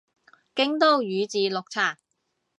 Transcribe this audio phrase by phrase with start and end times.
[0.55, 1.99] 京都宇治綠茶